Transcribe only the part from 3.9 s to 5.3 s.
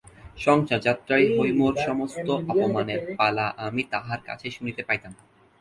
তাহার কাছেই শুনিতে পাইতাম।